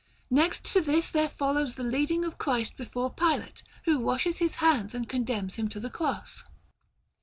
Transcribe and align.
Next 0.31 0.63
to 0.73 0.81
this 0.81 1.11
there 1.11 1.29
follows 1.29 1.75
the 1.75 1.83
leading 1.83 2.25
of 2.25 2.39
Christ 2.39 2.75
before 2.75 3.13
Pilate, 3.13 3.61
who 3.85 3.99
washes 3.99 4.39
his 4.39 4.55
hands 4.55 4.95
and 4.95 5.07
condemns 5.07 5.57
Him 5.57 5.67
to 5.67 5.79
the 5.79 5.91
Cross. 5.91 6.43